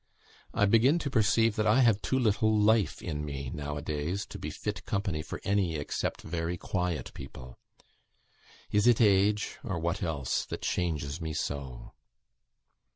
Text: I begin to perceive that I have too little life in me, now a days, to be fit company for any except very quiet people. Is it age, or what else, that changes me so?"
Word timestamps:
I 0.55 0.65
begin 0.65 0.97
to 0.97 1.11
perceive 1.11 1.55
that 1.57 1.67
I 1.67 1.81
have 1.81 2.01
too 2.01 2.17
little 2.17 2.57
life 2.57 3.03
in 3.03 3.23
me, 3.23 3.51
now 3.53 3.77
a 3.77 3.83
days, 3.83 4.25
to 4.29 4.39
be 4.39 4.49
fit 4.49 4.83
company 4.83 5.21
for 5.21 5.39
any 5.43 5.75
except 5.75 6.23
very 6.23 6.57
quiet 6.57 7.13
people. 7.13 7.59
Is 8.71 8.87
it 8.87 8.99
age, 8.99 9.59
or 9.63 9.77
what 9.77 10.01
else, 10.01 10.43
that 10.45 10.63
changes 10.63 11.21
me 11.21 11.33
so?" 11.33 11.93